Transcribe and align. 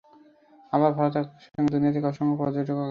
আবার 0.73 0.91
ভারত 0.93 1.13
একই 1.15 1.39
সঙ্গে 1.45 1.51
সারা 1.55 1.71
দুনিয়া 1.71 1.91
থেকে 1.91 2.07
অসংখ্য 2.07 2.35
পর্যটকও 2.37 2.55
আকর্ষণ 2.55 2.67
করে। 2.67 2.79